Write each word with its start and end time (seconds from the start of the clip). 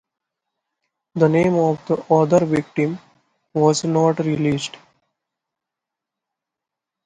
The 1.13 1.29
name 1.29 1.53
of 1.53 1.85
the 1.85 1.97
other 2.11 2.43
victim 2.43 2.97
was 3.53 3.83
not 3.83 4.17
released. 4.17 4.75